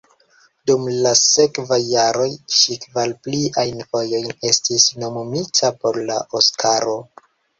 [0.69, 2.29] Dum la sekvaj jaroj
[2.61, 6.99] ŝi kvar pliajn fojojn estis nomumita por la Oskaro.